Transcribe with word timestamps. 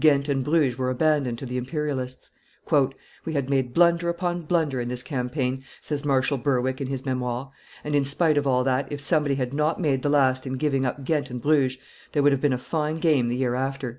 Ghent 0.00 0.28
and 0.28 0.42
Bruges 0.42 0.76
were 0.76 0.90
abandoned 0.90 1.38
to 1.38 1.46
the 1.46 1.56
imperialists. 1.56 2.32
"We 3.24 3.34
had 3.34 3.48
made 3.48 3.72
blunder 3.72 4.08
upon 4.08 4.42
blunder 4.42 4.80
in 4.80 4.88
this 4.88 5.04
campaign," 5.04 5.62
says 5.80 6.04
Marshal 6.04 6.38
Berwick, 6.38 6.80
in 6.80 6.88
his 6.88 7.06
Memoires, 7.06 7.52
"and, 7.84 7.94
in 7.94 8.04
spite 8.04 8.36
of 8.36 8.48
all 8.48 8.64
that 8.64 8.90
if 8.90 9.00
somebody 9.00 9.36
had 9.36 9.54
not 9.54 9.80
made 9.80 10.02
the 10.02 10.10
last 10.10 10.44
in 10.44 10.54
giving 10.54 10.84
up 10.84 11.04
Ghent 11.04 11.30
and 11.30 11.40
Bruges, 11.40 11.78
there 12.10 12.22
would 12.24 12.32
have 12.32 12.40
been 12.40 12.52
a 12.52 12.58
fine 12.58 12.96
game 12.96 13.28
the 13.28 13.36
year 13.36 13.54
after." 13.54 13.94